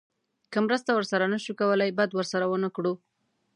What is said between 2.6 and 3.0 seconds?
کړو.